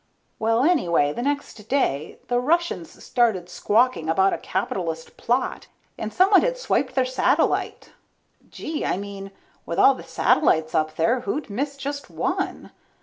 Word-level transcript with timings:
Well, 0.39 0.63
anyway 0.63 1.13
the 1.13 1.21
next 1.21 1.53
day, 1.69 2.17
the 2.27 2.39
Russians 2.39 3.03
started 3.03 3.49
squawking 3.51 4.09
about 4.09 4.33
a 4.33 4.39
capitalist 4.39 5.15
plot, 5.15 5.67
and 5.95 6.11
someone 6.11 6.41
had 6.41 6.57
swiped 6.57 6.95
their 6.95 7.05
satellite. 7.05 7.91
Gee, 8.49 8.83
I 8.83 8.97
mean 8.97 9.29
with 9.63 9.77
all 9.77 9.93
the 9.93 10.01
satellites 10.01 10.73
up 10.73 10.95
there, 10.95 11.19
who'd 11.19 11.51
miss 11.51 11.77
just 11.77 12.09
one? 12.09 12.71